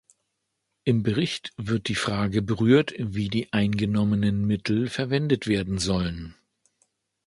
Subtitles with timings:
[0.83, 6.33] Im Bericht wird die Frage berührt, wie die eingenommenen Mittel verwendet werden sollen.